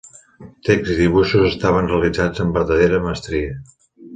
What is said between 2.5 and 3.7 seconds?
verdadera mestria.